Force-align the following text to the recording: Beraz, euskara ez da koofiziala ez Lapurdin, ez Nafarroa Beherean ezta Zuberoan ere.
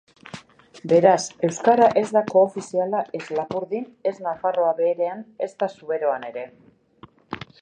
Beraz, 0.93 1.25
euskara 1.47 1.89
ez 2.01 2.05
da 2.17 2.23
koofiziala 2.31 3.03
ez 3.19 3.23
Lapurdin, 3.41 3.87
ez 4.13 4.17
Nafarroa 4.29 4.75
Beherean 4.81 5.23
ezta 5.49 5.73
Zuberoan 5.79 6.31
ere. 6.33 6.53